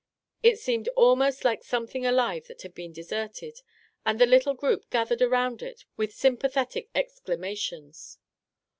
[0.41, 3.61] It seemed almost like something alive that had been de serted,
[4.03, 8.17] and the little group gathered around it with sympathetic exclamations.